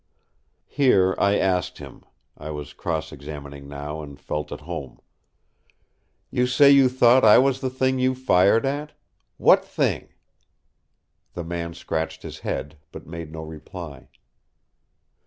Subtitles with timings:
[0.65, 4.99] Here I asked him—I was cross examining now and felt at home:
[6.31, 8.93] "You say you thought I was the thing you fired at.
[9.37, 10.09] What thing?"
[11.33, 14.07] The man scratched his head, but made no reply.